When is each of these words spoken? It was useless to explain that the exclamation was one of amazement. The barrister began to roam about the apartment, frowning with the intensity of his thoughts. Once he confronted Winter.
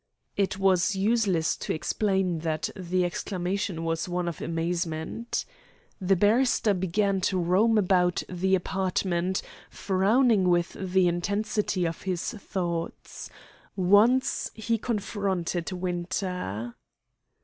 It 0.35 0.57
was 0.57 0.95
useless 0.95 1.55
to 1.57 1.75
explain 1.75 2.39
that 2.39 2.71
the 2.75 3.05
exclamation 3.05 3.83
was 3.83 4.09
one 4.09 4.27
of 4.27 4.41
amazement. 4.41 5.45
The 6.01 6.15
barrister 6.15 6.73
began 6.73 7.21
to 7.29 7.37
roam 7.37 7.77
about 7.77 8.23
the 8.27 8.55
apartment, 8.55 9.43
frowning 9.69 10.49
with 10.49 10.73
the 10.73 11.07
intensity 11.07 11.85
of 11.85 12.01
his 12.01 12.31
thoughts. 12.31 13.29
Once 13.75 14.49
he 14.55 14.79
confronted 14.79 15.71
Winter. 15.71 16.73